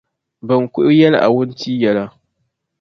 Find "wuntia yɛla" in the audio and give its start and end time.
1.33-2.05